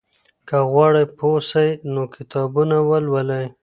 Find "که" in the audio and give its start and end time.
0.47-0.57